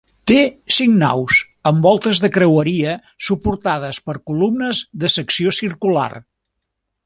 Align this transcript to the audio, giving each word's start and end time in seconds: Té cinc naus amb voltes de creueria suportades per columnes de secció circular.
Té 0.29 0.35
cinc 0.75 0.95
naus 1.01 1.37
amb 1.71 1.85
voltes 1.87 2.21
de 2.23 2.31
creueria 2.39 2.95
suportades 3.27 4.03
per 4.09 4.19
columnes 4.33 4.81
de 5.05 5.15
secció 5.19 5.55
circular. 5.63 6.11